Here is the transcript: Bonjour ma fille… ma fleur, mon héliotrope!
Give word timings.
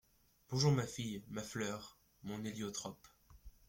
Bonjour 0.49 0.71
ma 0.71 0.87
fille… 0.87 1.21
ma 1.29 1.43
fleur, 1.43 1.95
mon 2.23 2.43
héliotrope! 2.43 3.07